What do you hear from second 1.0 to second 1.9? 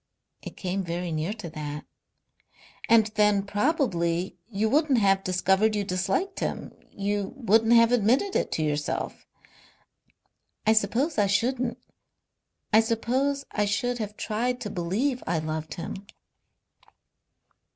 near to that."